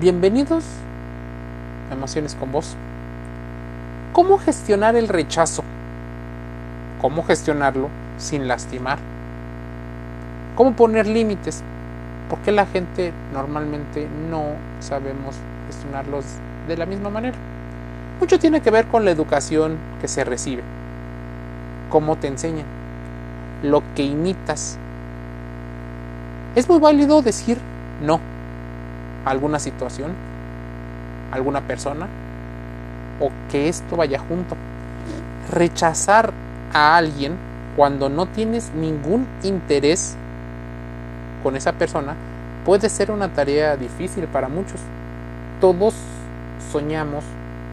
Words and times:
Bienvenidos 0.00 0.64
a 1.90 1.92
Emociones 1.92 2.34
con 2.34 2.50
Vos. 2.50 2.74
¿Cómo 4.14 4.38
gestionar 4.38 4.96
el 4.96 5.08
rechazo? 5.08 5.62
¿Cómo 7.02 7.22
gestionarlo 7.22 7.90
sin 8.16 8.48
lastimar? 8.48 8.98
¿Cómo 10.56 10.72
poner 10.72 11.06
límites? 11.06 11.62
¿Por 12.30 12.38
qué 12.38 12.50
la 12.50 12.64
gente 12.64 13.12
normalmente 13.34 14.08
no 14.30 14.54
sabemos 14.78 15.36
gestionarlos 15.66 16.24
de 16.66 16.78
la 16.78 16.86
misma 16.86 17.10
manera? 17.10 17.36
Mucho 18.20 18.38
tiene 18.38 18.62
que 18.62 18.70
ver 18.70 18.86
con 18.86 19.04
la 19.04 19.10
educación 19.10 19.76
que 20.00 20.08
se 20.08 20.24
recibe, 20.24 20.62
cómo 21.90 22.16
te 22.16 22.28
enseñan, 22.28 22.64
lo 23.62 23.82
que 23.94 24.04
imitas. 24.04 24.78
Es 26.54 26.70
muy 26.70 26.78
válido 26.78 27.20
decir 27.20 27.58
no 28.00 28.29
alguna 29.24 29.58
situación, 29.58 30.12
alguna 31.30 31.60
persona, 31.62 32.08
o 33.20 33.30
que 33.50 33.68
esto 33.68 33.96
vaya 33.96 34.18
junto. 34.18 34.56
Rechazar 35.50 36.32
a 36.72 36.96
alguien 36.96 37.36
cuando 37.76 38.08
no 38.08 38.26
tienes 38.26 38.72
ningún 38.74 39.26
interés 39.42 40.16
con 41.42 41.56
esa 41.56 41.72
persona 41.72 42.14
puede 42.64 42.88
ser 42.88 43.10
una 43.10 43.28
tarea 43.28 43.76
difícil 43.76 44.24
para 44.24 44.48
muchos. 44.48 44.80
Todos 45.60 45.94
soñamos 46.72 47.24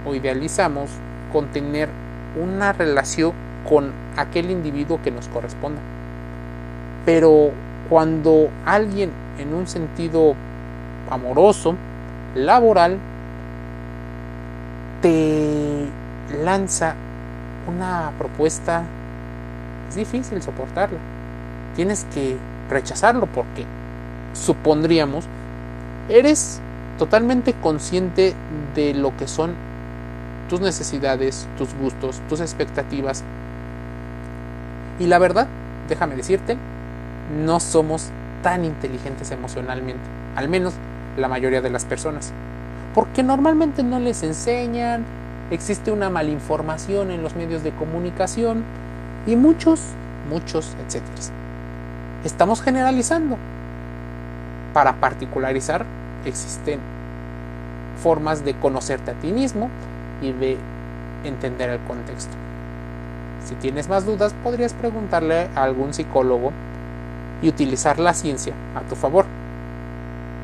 o 0.06 0.16
idealizamos 0.16 0.90
con 1.32 1.48
tener 1.48 1.90
una 2.42 2.74
relación 2.74 3.34
con 3.68 3.92
aquel 4.16 4.52
individuo 4.52 5.00
que 5.04 5.12
nos 5.12 5.28
corresponda. 5.28 5.82
Pero 7.06 7.52
cuando 7.90 8.50
alguien 8.66 9.12
en 9.40 9.54
un 9.54 9.68
sentido 9.68 10.36
amoroso, 11.10 11.76
laboral, 12.36 12.98
te 15.02 15.88
lanza 16.44 16.96
una 17.68 18.12
propuesta, 18.18 18.84
es 19.90 19.96
difícil 19.96 20.42
soportarla. 20.42 21.00
Tienes 21.76 22.06
que 22.14 22.38
rechazarlo 22.70 23.28
porque 23.28 23.66
supondríamos 24.34 25.26
eres 26.10 26.60
totalmente 26.98 27.54
consciente 27.54 28.34
de 28.76 28.94
lo 28.94 29.16
que 29.16 29.28
son 29.28 29.54
tus 30.50 30.62
necesidades, 30.62 31.48
tus 31.58 31.74
gustos, 31.76 32.22
tus 32.30 32.40
expectativas. 32.40 33.24
Y 35.00 35.06
la 35.06 35.20
verdad, 35.20 35.48
déjame 35.88 36.16
decirte, 36.16 36.58
no 37.46 37.60
somos 37.60 38.10
tan 38.42 38.66
inteligentes 38.66 39.32
emocionalmente, 39.32 40.02
al 40.36 40.48
menos 40.48 40.74
la 41.18 41.28
mayoría 41.28 41.62
de 41.62 41.70
las 41.70 41.86
personas, 41.86 42.32
porque 42.94 43.24
normalmente 43.24 43.84
no 43.84 44.00
les 44.00 44.24
enseñan, 44.24 45.04
existe 45.52 45.92
una 45.92 46.10
malinformación 46.10 47.12
en 47.12 47.24
los 47.24 47.36
medios 47.36 47.64
de 47.64 47.72
comunicación 47.72 48.64
y 49.26 49.36
muchos, 49.36 49.82
muchos, 50.30 50.76
etcétera. 50.86 51.14
Estamos 52.24 52.62
generalizando. 52.62 53.38
Para 54.74 54.94
particularizar, 54.94 55.86
existen 56.26 56.80
formas 58.02 58.46
de 58.46 58.54
conocerte 58.54 59.12
a 59.12 59.14
ti 59.16 59.32
mismo 59.32 59.70
y 60.22 60.32
de 60.32 60.58
entender 61.24 61.70
el 61.70 61.80
contexto. 61.80 62.34
Si 63.46 63.56
tienes 63.56 63.88
más 63.88 64.06
dudas, 64.06 64.34
podrías 64.44 64.74
preguntarle 64.74 65.48
a 65.56 65.64
algún 65.64 65.94
psicólogo 65.94 66.52
y 67.42 67.50
utilizar 67.50 67.98
la 67.98 68.14
ciencia 68.14 68.54
a 68.76 68.82
tu 68.82 68.96
favor. 68.96 69.26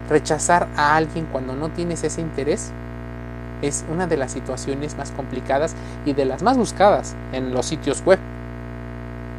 Rechazar 0.09 0.67
a 0.75 0.95
alguien 0.95 1.27
cuando 1.31 1.55
no 1.55 1.69
tienes 1.69 2.03
ese 2.03 2.21
interés 2.21 2.71
es 3.61 3.85
una 3.89 4.07
de 4.07 4.17
las 4.17 4.31
situaciones 4.31 4.97
más 4.97 5.11
complicadas 5.11 5.75
y 6.05 6.13
de 6.13 6.25
las 6.25 6.43
más 6.43 6.57
buscadas 6.57 7.15
en 7.31 7.53
los 7.53 7.65
sitios 7.65 8.03
web. 8.05 8.19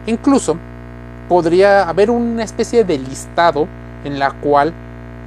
Incluso 0.07 0.57
podría 1.29 1.89
haber 1.89 2.11
una 2.11 2.43
especie 2.43 2.85
de 2.85 2.99
listado 2.99 3.69
en 4.05 4.19
la 4.19 4.31
cual 4.31 4.73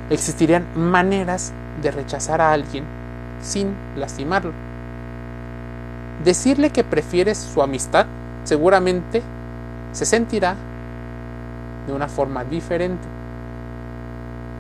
existirían 0.09 0.65
maneras 0.75 1.53
de 1.81 1.91
rechazar 1.91 2.41
a 2.41 2.51
alguien 2.51 2.83
sin 3.41 3.75
lastimarlo. 3.95 4.53
Decirle 6.23 6.71
que 6.71 6.83
prefieres 6.83 7.37
su 7.37 7.61
amistad 7.61 8.07
seguramente 8.43 9.21
se 9.91 10.05
sentirá 10.05 10.55
de 11.85 11.93
una 11.93 12.07
forma 12.07 12.43
diferente. 12.43 13.07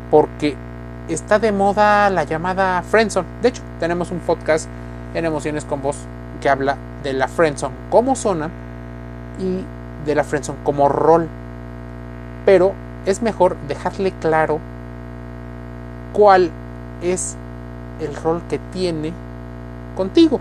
Porque 0.09 0.55
está 1.13 1.39
de 1.39 1.51
moda 1.51 2.09
la 2.09 2.23
llamada 2.23 2.81
friendzone. 2.83 3.27
De 3.41 3.49
hecho, 3.49 3.61
tenemos 3.79 4.11
un 4.11 4.19
podcast 4.19 4.67
en 5.13 5.25
Emociones 5.25 5.65
con 5.65 5.81
Vos 5.81 5.97
que 6.41 6.49
habla 6.49 6.77
de 7.03 7.13
la 7.13 7.27
friendzone 7.27 7.75
como 7.89 8.15
zona 8.15 8.49
y 9.39 9.63
de 10.05 10.15
la 10.15 10.23
friendzone 10.23 10.59
como 10.63 10.89
rol. 10.89 11.27
Pero 12.45 12.73
es 13.05 13.21
mejor 13.21 13.55
dejarle 13.67 14.11
claro 14.11 14.59
cuál 16.13 16.51
es 17.01 17.35
el 17.99 18.15
rol 18.15 18.41
que 18.49 18.59
tiene 18.59 19.13
contigo. 19.95 20.39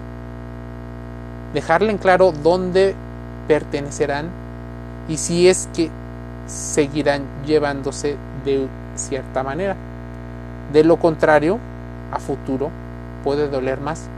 Dejarle 1.54 1.92
en 1.92 1.98
claro 1.98 2.32
dónde 2.32 2.94
pertenecerán 3.48 4.30
y 5.08 5.16
si 5.16 5.48
es 5.48 5.68
que 5.74 5.90
seguirán 6.46 7.22
llevándose 7.44 8.16
de 8.44 8.68
cierta 8.94 9.42
manera. 9.42 9.76
De 10.76 10.84
lo 10.84 10.98
contrario, 10.98 11.58
a 12.12 12.18
futuro 12.18 12.68
puede 13.24 13.48
doler 13.48 13.80
más 13.80 14.10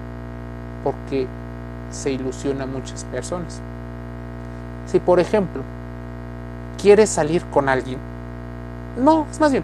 porque 0.83 1.29
se 1.93 2.11
ilusiona 2.11 2.65
a 2.65 2.67
muchas 2.67 3.05
personas. 3.05 3.61
Si 4.87 4.99
por 4.99 5.21
ejemplo 5.21 5.63
quieres 6.77 7.11
salir 7.11 7.45
con 7.45 7.69
alguien, 7.69 8.01
no, 9.01 9.29
es 9.31 9.39
más 9.39 9.53
bien, 9.53 9.63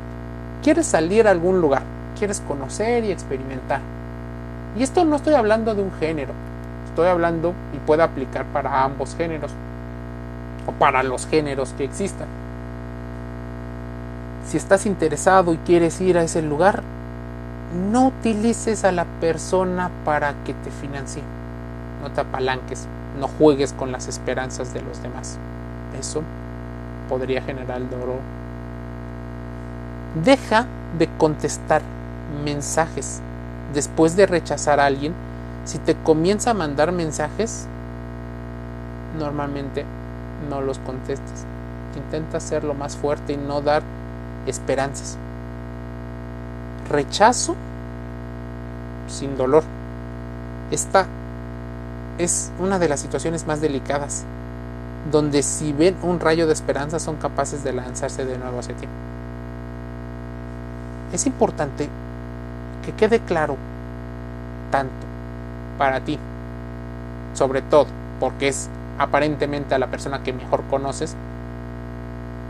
quieres 0.63 0.87
salir 0.87 1.27
a 1.27 1.33
algún 1.33 1.61
lugar, 1.61 1.83
quieres 2.17 2.41
conocer 2.47 3.03
y 3.03 3.11
experimentar. 3.11 3.81
Y 4.79 4.85
esto 4.85 5.05
no 5.05 5.17
estoy 5.17 5.35
hablando 5.35 5.75
de 5.75 5.83
un 5.83 5.91
género, 5.99 6.33
estoy 6.87 7.09
hablando 7.09 7.55
y 7.75 7.79
puede 7.79 8.05
aplicar 8.05 8.45
para 8.53 8.85
ambos 8.85 9.17
géneros 9.17 9.51
o 10.65 10.71
para 10.71 11.03
los 11.03 11.27
géneros 11.27 11.75
que 11.77 11.83
existan. 11.83 12.44
Si 14.47 14.57
estás 14.57 14.87
interesado 14.87 15.55
y 15.55 15.57
quieres 15.59 16.01
ir 16.01 16.19
a 16.19 16.23
ese 16.23 16.43
lugar, 16.43 16.83
no 17.91 18.09
utilices 18.09 18.85
a 18.85 18.93
la 18.93 19.05
persona 19.05 19.91
para 20.05 20.35
que 20.45 20.55
te 20.55 20.71
financie. 20.71 21.23
No 22.03 22.11
te 22.11 22.21
apalanques, 22.21 22.87
no 23.19 23.29
juegues 23.29 23.73
con 23.73 23.91
las 23.91 24.07
esperanzas 24.07 24.75
de 24.75 24.83
los 24.83 25.03
demás. 25.03 25.39
Eso 25.99 26.23
podría 27.09 27.43
generar 27.43 27.89
dolor. 27.89 28.21
Deja 30.23 30.67
de 30.99 31.09
contestar 31.19 31.83
mensajes 32.45 33.21
después 33.73 34.15
de 34.17 34.27
rechazar 34.27 34.79
a 34.79 34.87
alguien. 34.87 35.15
Si 35.65 35.79
te 35.79 35.95
comienza 35.95 36.51
a 36.51 36.55
mandar 36.55 36.93
mensajes, 36.93 37.67
normalmente 39.19 39.85
no 40.49 40.61
los 40.61 40.79
contestes. 40.79 41.47
Intenta 41.97 42.37
hacerlo 42.37 42.75
más 42.75 42.97
fuerte 42.97 43.33
y 43.33 43.37
no 43.37 43.61
dar 43.61 43.83
esperanzas. 44.47 45.17
Rechazo 46.89 47.57
sin 49.09 49.37
dolor. 49.37 49.65
Esta 50.71 51.07
es 52.19 52.53
una 52.59 52.79
de 52.79 52.89
las 52.89 53.01
situaciones 53.01 53.47
más 53.47 53.61
delicadas, 53.61 54.25
donde 55.11 55.43
si 55.43 55.73
ven 55.73 55.97
un 56.03 56.21
rayo 56.21 56.47
de 56.47 56.53
esperanza 56.53 56.99
son 56.99 57.17
capaces 57.17 57.65
de 57.65 57.73
lanzarse 57.73 58.25
de 58.25 58.39
nuevo 58.39 58.59
hacia 58.59 58.77
ti. 58.77 58.87
Es 61.13 61.27
importante 61.27 61.89
que 62.85 62.93
quede 62.93 63.21
claro 63.21 63.57
tanto 64.71 65.07
para 65.79 66.01
ti, 66.01 66.19
sobre 67.35 67.63
todo 67.63 67.87
porque 68.21 68.49
es 68.49 68.69
aparentemente 68.99 69.75
a 69.75 69.79
la 69.79 69.89
persona 69.89 70.23
que 70.23 70.33
mejor 70.33 70.63
conoces, 70.65 71.17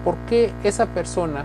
porque 0.05 0.53
esa 0.63 0.87
persona 0.87 1.45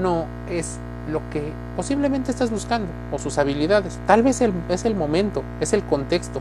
no 0.00 0.26
es 0.48 0.78
lo 1.10 1.20
que 1.30 1.52
posiblemente 1.76 2.30
estás 2.30 2.50
buscando 2.50 2.88
o 3.10 3.18
sus 3.18 3.38
habilidades. 3.38 3.98
Tal 4.06 4.22
vez 4.22 4.40
es 4.68 4.84
el 4.84 4.94
momento, 4.94 5.42
es 5.60 5.72
el 5.72 5.82
contexto, 5.82 6.40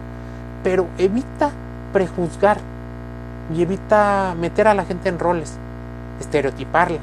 pero 0.63 0.87
evita 0.97 1.51
prejuzgar 1.93 2.59
y 3.53 3.61
evita 3.61 4.35
meter 4.39 4.67
a 4.67 4.73
la 4.73 4.85
gente 4.85 5.09
en 5.09 5.19
roles, 5.19 5.53
estereotiparla, 6.19 6.99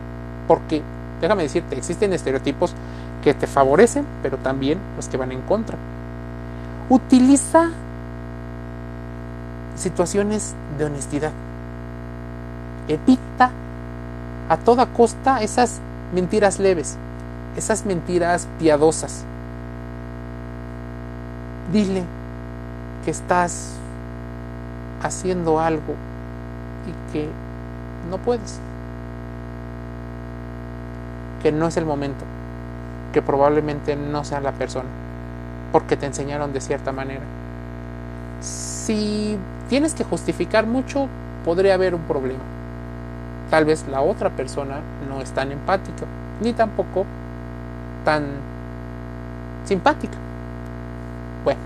porque 0.47 0.83
déjame 1.21 1.43
decirte, 1.43 1.77
existen 1.77 2.13
estereotipos 2.13 2.75
que 3.23 3.35
te 3.35 3.47
favorecen, 3.47 4.07
pero 4.23 4.39
también 4.39 4.79
los 4.97 5.09
que 5.09 5.17
van 5.17 5.33
en 5.33 5.43
contra. 5.43 5.77
Utiliza 6.89 7.71
situaciones 9.75 10.55
de 10.79 10.85
honestidad. 10.85 11.33
Evita 12.87 13.51
a 14.49 14.57
toda 14.57 14.87
costa 14.87 15.43
esas 15.43 15.81
mentiras 16.13 16.59
leves, 16.59 16.97
esas 17.57 17.85
mentiras 17.85 18.49
piadosas. 18.59 19.25
Dile 21.73 22.05
que 23.05 23.11
estás 23.11 23.75
haciendo 25.03 25.61
algo 25.61 25.95
y 26.87 27.13
que 27.13 27.29
no 28.11 28.19
puedes. 28.19 28.59
Que 31.43 31.53
no 31.53 31.67
es 31.67 31.77
el 31.77 31.85
momento. 31.85 32.25
Que 33.13 33.23
probablemente 33.23 33.97
no 33.97 34.25
sea 34.25 34.41
la 34.41 34.53
persona. 34.53 34.89
Porque 35.73 35.97
te 35.97 36.07
enseñaron 36.07 36.53
de 36.53 36.61
cierta 36.61 36.93
manera. 36.93 37.23
Si 38.41 39.39
tienes 39.69 39.95
que 39.95 40.05
justificar 40.05 40.67
mucho, 40.67 41.09
podría 41.45 41.75
haber 41.75 41.95
un 41.95 42.03
problema. 42.03 42.58
Tal 43.51 43.65
vez 43.65 43.87
la 43.89 44.03
otra 44.03 44.31
persona 44.31 44.81
no 45.09 45.21
es 45.21 45.31
tan 45.33 45.53
empática, 45.53 46.05
ni 46.41 46.53
tampoco 46.53 47.07
tan 48.05 48.25
simpática. 49.65 50.17
Bueno, 51.45 51.61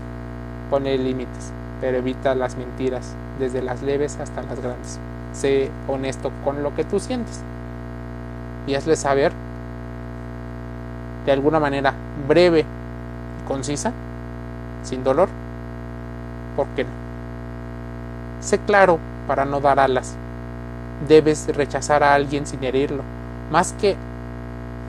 pone 0.69 0.97
límites, 0.97 1.51
pero 1.81 1.97
evita 1.97 2.35
las 2.35 2.55
mentiras, 2.55 3.15
desde 3.37 3.61
las 3.61 3.81
leves 3.81 4.17
hasta 4.19 4.43
las 4.43 4.61
grandes. 4.61 4.99
Sé 5.33 5.69
honesto 5.87 6.31
con 6.43 6.63
lo 6.63 6.73
que 6.73 6.85
tú 6.85 6.99
sientes 6.99 7.41
y 8.65 8.75
hazle 8.75 8.95
saber 8.95 9.33
de 11.25 11.31
alguna 11.31 11.59
manera 11.59 11.93
breve 12.27 12.61
y 12.61 13.47
concisa, 13.47 13.91
sin 14.83 15.03
dolor, 15.03 15.29
¿por 16.55 16.67
qué 16.75 16.83
no? 16.83 16.89
Sé 18.41 18.59
claro 18.59 18.99
para 19.27 19.45
no 19.45 19.59
dar 19.59 19.79
alas. 19.79 20.15
Debes 21.07 21.47
rechazar 21.55 22.03
a 22.03 22.13
alguien 22.13 22.45
sin 22.45 22.63
herirlo, 22.63 23.03
más 23.51 23.73
que 23.73 23.95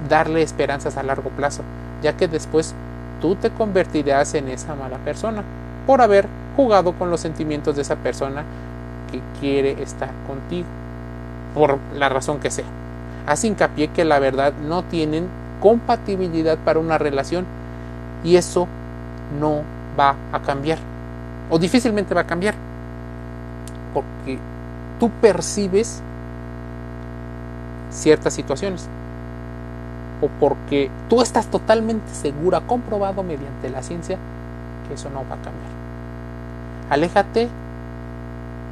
darle 0.09 0.43
esperanzas 0.43 0.97
a 0.97 1.03
largo 1.03 1.31
plazo, 1.31 1.63
ya 2.03 2.17
que 2.17 2.29
después 2.29 2.75
tú 3.21 3.37
te 3.37 3.51
convertirás 3.51 4.35
en 4.35 4.49
esa 4.49 4.75
mala 4.75 4.99
persona 4.99 5.43
por 5.87 6.01
haber 6.01 6.29
jugado 6.57 6.93
con 6.93 7.11
los 7.11 7.21
sentimientos 7.21 7.77
de 7.77 7.83
esa 7.83 7.97
persona 7.97 8.45
que 9.11 9.21
quiere 9.41 9.83
estar 9.83 10.11
contigo, 10.27 10.69
por 11.55 11.79
la 11.95 12.09
razón 12.09 12.41
que 12.41 12.51
sea. 12.51 12.67
Haz 13.27 13.45
hincapié 13.45 13.89
que 13.89 14.05
la 14.05 14.19
verdad 14.19 14.53
no 14.53 14.85
tienen 14.85 15.29
compatibilidad 15.61 16.59
para 16.59 16.79
una 16.79 16.99
relación 16.99 17.47
y 18.23 18.37
eso 18.37 18.69
no 19.41 19.63
va 19.99 20.17
a 20.33 20.41
cambiar 20.41 20.79
o 21.51 21.59
difícilmente 21.59 22.15
va 22.15 22.23
a 22.23 22.27
cambiar 22.27 22.55
porque 23.93 24.39
tú 24.99 25.11
percibes 25.11 26.03
ciertas 27.91 28.35
situaciones 28.35 28.89
o 30.21 30.29
porque 30.41 30.91
tú 31.09 31.21
estás 31.21 31.47
totalmente 31.47 32.13
segura, 32.15 32.61
comprobado 32.61 33.23
mediante 33.23 33.69
la 33.71 33.83
ciencia, 33.83 34.19
que 34.89 34.95
eso 34.95 35.11
no 35.11 35.19
va 35.21 35.37
a 35.37 35.43
cambiar. 35.43 35.75
Aléjate 36.91 37.49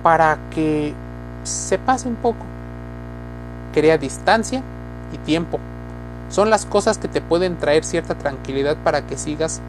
para 0.02 0.38
que 0.50 0.94
se 1.44 1.78
pase 1.78 2.08
un 2.08 2.16
poco. 2.16 2.44
Crea 3.72 3.98
distancia 3.98 4.62
y 5.12 5.18
tiempo. 5.18 5.58
Son 6.28 6.50
las 6.50 6.64
cosas 6.66 6.98
que 6.98 7.08
te 7.08 7.20
pueden 7.20 7.56
traer 7.56 7.84
cierta 7.84 8.14
tranquilidad 8.14 8.76
para 8.82 9.02
que 9.06 9.16
sigas 9.16 9.60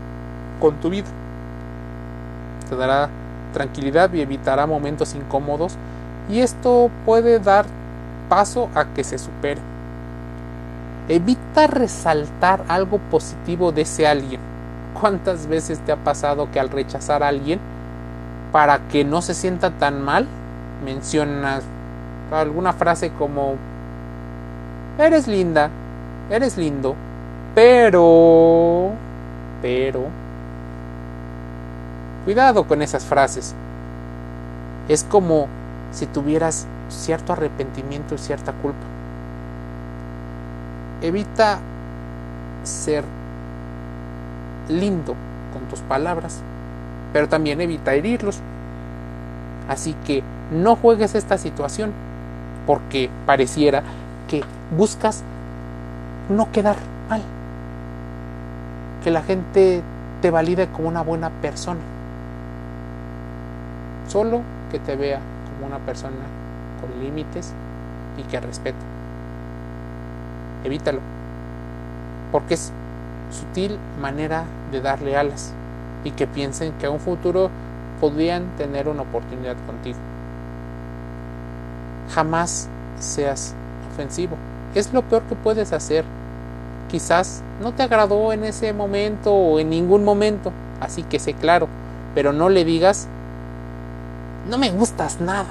con 0.59 0.75
tu 0.75 0.89
vida. 0.89 1.07
Te 2.69 2.75
dará 2.75 3.09
tranquilidad 3.53 4.11
y 4.13 4.21
evitará 4.21 4.65
momentos 4.65 5.13
incómodos 5.15 5.77
y 6.29 6.39
esto 6.39 6.89
puede 7.05 7.39
dar 7.39 7.65
paso 8.29 8.69
a 8.75 8.85
que 8.85 9.03
se 9.03 9.17
supere. 9.17 9.61
Evita 11.07 11.67
resaltar 11.67 12.63
algo 12.67 12.97
positivo 12.97 13.71
de 13.71 13.81
ese 13.81 14.07
alguien. 14.07 14.39
¿Cuántas 14.99 15.47
veces 15.47 15.79
te 15.79 15.91
ha 15.91 15.97
pasado 15.97 16.49
que 16.51 16.59
al 16.59 16.69
rechazar 16.69 17.23
a 17.23 17.27
alguien, 17.27 17.59
para 18.51 18.79
que 18.87 19.03
no 19.03 19.21
se 19.21 19.33
sienta 19.33 19.71
tan 19.71 20.01
mal, 20.01 20.27
mencionas 20.85 21.63
alguna 22.31 22.73
frase 22.73 23.11
como, 23.11 23.55
eres 24.97 25.27
linda, 25.27 25.69
eres 26.29 26.57
lindo, 26.57 26.95
pero, 27.53 28.91
pero, 29.61 30.23
Cuidado 32.25 32.65
con 32.65 32.81
esas 32.81 33.03
frases. 33.03 33.53
Es 34.87 35.03
como 35.03 35.47
si 35.93 36.05
tuvieras 36.07 36.67
cierto 36.89 37.33
arrepentimiento 37.33 38.15
y 38.15 38.17
cierta 38.17 38.51
culpa. 38.51 38.85
Evita 41.01 41.59
ser 42.63 43.03
lindo 44.69 45.15
con 45.53 45.63
tus 45.69 45.79
palabras, 45.79 46.41
pero 47.13 47.29
también 47.29 47.61
evita 47.61 47.93
herirlos. 47.93 48.39
Así 49.69 49.95
que 50.05 50.23
no 50.51 50.75
juegues 50.75 51.15
esta 51.15 51.37
situación, 51.37 51.91
porque 52.65 53.09
pareciera 53.25 53.83
que 54.27 54.43
buscas 54.75 55.23
no 56.29 56.51
quedar 56.51 56.77
mal, 57.09 57.21
que 59.03 59.11
la 59.11 59.21
gente 59.21 59.81
te 60.21 60.31
valide 60.31 60.67
como 60.67 60.87
una 60.87 61.01
buena 61.01 61.29
persona 61.29 61.81
solo 64.07 64.41
que 64.71 64.79
te 64.79 64.95
vea 64.95 65.19
una 65.65 65.79
persona 65.79 66.15
con 66.81 67.03
límites 67.03 67.53
y 68.17 68.23
que 68.23 68.39
respeta. 68.39 68.77
Evítalo, 70.63 70.99
porque 72.31 72.53
es 72.53 72.71
sutil 73.31 73.77
manera 73.99 74.45
de 74.71 74.81
darle 74.81 75.17
alas 75.17 75.53
y 76.03 76.11
que 76.11 76.27
piensen 76.27 76.73
que 76.73 76.85
a 76.85 76.91
un 76.91 76.99
futuro 76.99 77.49
podrían 77.99 78.47
tener 78.57 78.87
una 78.87 79.03
oportunidad 79.03 79.55
contigo. 79.65 79.97
Jamás 82.13 82.69
seas 82.99 83.55
ofensivo. 83.91 84.35
Es 84.75 84.93
lo 84.93 85.01
peor 85.03 85.23
que 85.23 85.35
puedes 85.35 85.73
hacer. 85.73 86.03
Quizás 86.89 87.41
no 87.61 87.73
te 87.73 87.83
agradó 87.83 88.33
en 88.33 88.43
ese 88.43 88.73
momento 88.73 89.33
o 89.33 89.59
en 89.59 89.69
ningún 89.69 90.03
momento, 90.03 90.51
así 90.79 91.03
que 91.03 91.17
sé 91.19 91.33
claro, 91.33 91.67
pero 92.13 92.33
no 92.33 92.49
le 92.49 92.65
digas 92.65 93.07
no 94.49 94.57
me 94.57 94.71
gustas 94.71 95.19
nada. 95.21 95.49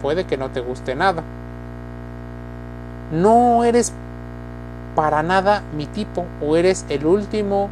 Puede 0.00 0.24
que 0.24 0.36
no 0.36 0.50
te 0.50 0.60
guste 0.60 0.94
nada. 0.94 1.22
No 3.12 3.64
eres 3.64 3.92
para 4.94 5.22
nada 5.22 5.62
mi 5.76 5.86
tipo 5.86 6.24
o 6.40 6.56
eres 6.56 6.84
el 6.88 7.06
último 7.06 7.68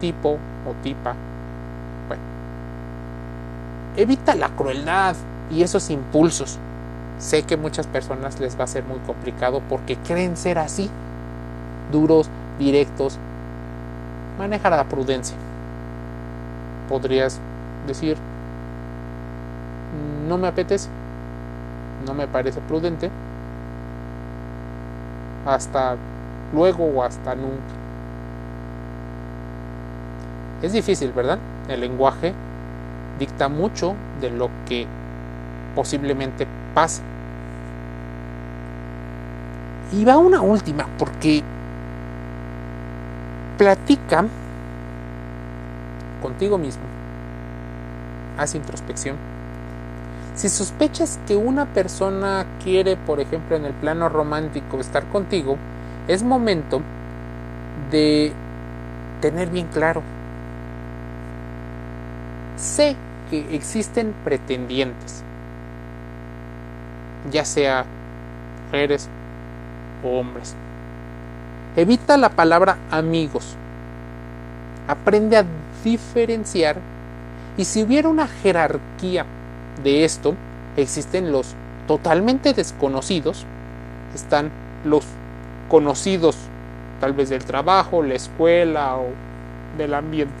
tipo 0.00 0.38
o 0.66 0.72
tipa. 0.82 1.14
Bueno, 2.08 2.22
evita 3.96 4.34
la 4.34 4.48
crueldad 4.50 5.16
y 5.50 5.62
esos 5.62 5.90
impulsos. 5.90 6.58
Sé 7.18 7.44
que 7.44 7.56
muchas 7.56 7.86
personas 7.86 8.40
les 8.40 8.58
va 8.58 8.64
a 8.64 8.68
ser 8.68 8.84
muy 8.84 8.98
complicado 9.00 9.62
porque 9.68 9.96
creen 9.96 10.36
ser 10.36 10.58
así, 10.58 10.90
duros, 11.92 12.28
directos. 12.58 13.18
Maneja 14.38 14.70
la 14.70 14.84
prudencia. 14.84 15.36
Podrías 16.88 17.38
decir, 17.86 18.16
no 20.28 20.38
me 20.38 20.48
apetece, 20.48 20.88
no 22.06 22.14
me 22.14 22.26
parece 22.26 22.60
prudente, 22.60 23.10
hasta 25.46 25.96
luego 26.52 26.84
o 26.84 27.02
hasta 27.02 27.34
nunca. 27.34 27.74
Es 30.62 30.72
difícil, 30.72 31.12
¿verdad? 31.12 31.38
El 31.68 31.80
lenguaje 31.80 32.32
dicta 33.18 33.48
mucho 33.48 33.94
de 34.20 34.30
lo 34.30 34.48
que 34.66 34.86
posiblemente 35.74 36.46
pase. 36.74 37.02
Y 39.92 40.04
va 40.04 40.16
una 40.16 40.40
última, 40.40 40.86
porque 40.98 41.42
platica 43.58 44.24
contigo 46.22 46.56
mismo. 46.56 46.84
Haz 48.38 48.54
introspección 48.54 49.16
si 50.34 50.48
sospechas 50.48 51.18
que 51.26 51.36
una 51.36 51.66
persona 51.66 52.46
quiere, 52.62 52.96
por 52.96 53.20
ejemplo, 53.20 53.56
en 53.56 53.66
el 53.66 53.74
plano 53.74 54.08
romántico 54.08 54.80
estar 54.80 55.04
contigo, 55.08 55.58
es 56.08 56.22
momento 56.22 56.80
de 57.90 58.32
tener 59.20 59.50
bien 59.50 59.66
claro. 59.66 60.02
Sé 62.56 62.96
que 63.30 63.54
existen 63.54 64.14
pretendientes, 64.24 65.22
ya 67.30 67.44
sea 67.44 67.84
mujeres 68.66 69.08
o 70.02 70.18
hombres. 70.18 70.54
Evita 71.76 72.16
la 72.16 72.30
palabra 72.30 72.78
amigos. 72.90 73.56
Aprende 74.88 75.36
a 75.36 75.44
diferenciar 75.84 76.76
y 77.56 77.64
si 77.64 77.82
hubiera 77.82 78.08
una 78.08 78.26
jerarquía 78.26 79.26
de 79.82 80.04
esto 80.04 80.34
existen 80.76 81.32
los 81.32 81.54
totalmente 81.86 82.54
desconocidos, 82.54 83.44
están 84.14 84.50
los 84.84 85.04
conocidos 85.68 86.36
tal 87.00 87.12
vez 87.12 87.30
del 87.30 87.44
trabajo, 87.44 88.02
la 88.02 88.14
escuela 88.14 88.96
o 88.96 89.06
del 89.76 89.94
ambiente. 89.94 90.34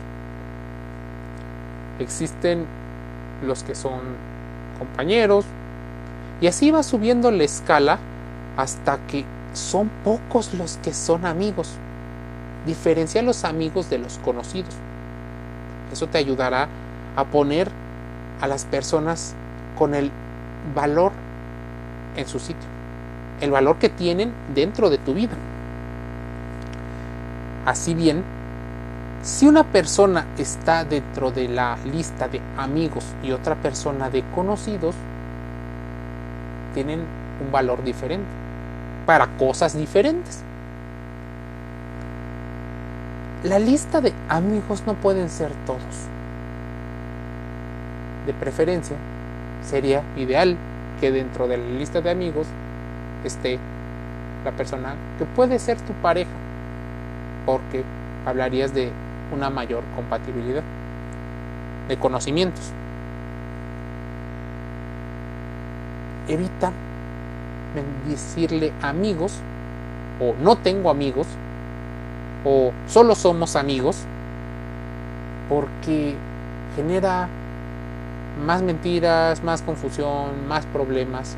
existen 1.98 2.66
los 3.46 3.62
que 3.62 3.74
son 3.74 4.00
compañeros, 4.78 5.44
y 6.40 6.48
así 6.48 6.70
va 6.70 6.82
subiendo 6.82 7.30
la 7.30 7.44
escala 7.44 7.98
hasta 8.56 8.98
que 9.06 9.24
son 9.52 9.88
pocos 10.04 10.54
los 10.54 10.76
que 10.78 10.92
son 10.92 11.24
amigos. 11.24 11.70
Diferencia 12.66 13.22
los 13.22 13.44
amigos 13.44 13.88
de 13.90 13.98
los 13.98 14.18
conocidos. 14.18 14.74
Eso 15.92 16.06
te 16.08 16.18
ayudará 16.18 16.68
a 17.16 17.24
poner 17.24 17.70
a 18.42 18.48
las 18.48 18.66
personas 18.66 19.34
con 19.78 19.94
el 19.94 20.10
valor 20.74 21.12
en 22.16 22.26
su 22.28 22.38
sitio, 22.38 22.68
el 23.40 23.50
valor 23.50 23.78
que 23.78 23.88
tienen 23.88 24.32
dentro 24.54 24.90
de 24.90 24.98
tu 24.98 25.14
vida. 25.14 25.32
Así 27.64 27.94
bien, 27.94 28.24
si 29.22 29.46
una 29.46 29.62
persona 29.62 30.26
está 30.36 30.84
dentro 30.84 31.30
de 31.30 31.48
la 31.48 31.78
lista 31.84 32.26
de 32.26 32.40
amigos 32.58 33.04
y 33.22 33.30
otra 33.30 33.54
persona 33.54 34.10
de 34.10 34.24
conocidos, 34.34 34.96
tienen 36.74 37.04
un 37.44 37.52
valor 37.52 37.84
diferente 37.84 38.26
para 39.06 39.28
cosas 39.38 39.76
diferentes. 39.76 40.42
La 43.44 43.60
lista 43.60 44.00
de 44.00 44.12
amigos 44.28 44.82
no 44.86 44.94
pueden 44.94 45.30
ser 45.30 45.52
todos. 45.66 46.08
De 48.26 48.32
preferencia, 48.32 48.96
sería 49.62 50.02
ideal 50.16 50.56
que 51.00 51.10
dentro 51.10 51.48
de 51.48 51.56
la 51.56 51.64
lista 51.64 52.00
de 52.00 52.10
amigos 52.10 52.46
esté 53.24 53.58
la 54.44 54.52
persona 54.52 54.94
que 55.18 55.24
puede 55.24 55.58
ser 55.58 55.80
tu 55.80 55.92
pareja, 55.94 56.30
porque 57.46 57.84
hablarías 58.26 58.74
de 58.74 58.90
una 59.34 59.50
mayor 59.50 59.82
compatibilidad 59.96 60.62
de 61.88 61.96
conocimientos. 61.96 62.70
Evita 66.28 66.72
decirle 68.06 68.72
amigos 68.82 69.40
o 70.20 70.34
no 70.40 70.56
tengo 70.56 70.90
amigos 70.90 71.26
o 72.44 72.72
solo 72.86 73.14
somos 73.14 73.56
amigos 73.56 74.04
porque 75.48 76.14
genera 76.76 77.28
más 78.42 78.62
mentiras, 78.62 79.42
más 79.42 79.62
confusión, 79.62 80.48
más 80.48 80.66
problemas. 80.66 81.36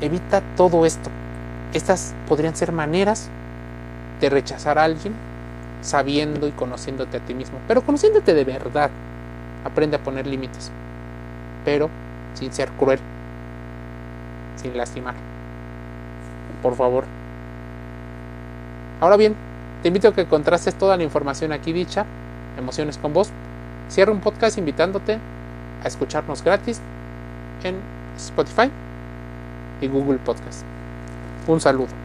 Evita 0.00 0.42
todo 0.56 0.86
esto. 0.86 1.10
Estas 1.74 2.14
podrían 2.28 2.56
ser 2.56 2.72
maneras 2.72 3.28
de 4.20 4.30
rechazar 4.30 4.78
a 4.78 4.84
alguien 4.84 5.14
sabiendo 5.82 6.46
y 6.46 6.52
conociéndote 6.52 7.16
a 7.16 7.20
ti 7.20 7.34
mismo, 7.34 7.58
pero 7.66 7.82
conociéndote 7.82 8.34
de 8.34 8.44
verdad. 8.44 8.90
Aprende 9.64 9.96
a 9.96 10.02
poner 10.02 10.26
límites, 10.26 10.70
pero 11.64 11.90
sin 12.34 12.52
ser 12.52 12.70
cruel, 12.70 12.98
sin 14.56 14.76
lastimar. 14.76 15.14
Por 16.62 16.74
favor. 16.76 17.04
Ahora 19.00 19.16
bien, 19.16 19.34
te 19.82 19.88
invito 19.88 20.08
a 20.08 20.14
que 20.14 20.26
contrastes 20.26 20.74
toda 20.74 20.96
la 20.96 21.02
información 21.02 21.52
aquí 21.52 21.72
dicha, 21.72 22.04
emociones 22.58 22.98
con 22.98 23.12
vos. 23.12 23.30
Cierro 23.90 24.12
un 24.12 24.20
podcast 24.20 24.58
invitándote 24.58 25.18
a 25.82 25.88
escucharnos 25.88 26.42
gratis 26.42 26.80
en 27.64 27.76
Spotify 28.16 28.70
y 29.80 29.88
Google 29.88 30.18
Podcast. 30.18 30.62
Un 31.46 31.60
saludo. 31.60 31.99